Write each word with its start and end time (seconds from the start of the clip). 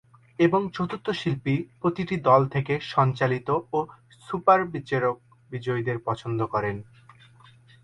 এবং 0.39 0.61
চতুর্থ 0.73 1.07
শিল্পী 1.11 1.55
প্রতিটি 1.81 2.15
দল 2.19 2.41
থেকে 2.47 2.73
সঞ্চালিত 2.93 3.49
এবং 3.67 3.81
সুপার 4.27 4.59
বিচারক 4.73 5.15
বিজয়ীকে 5.51 5.93
পছন্দ 6.07 6.39
করেন। 6.45 6.75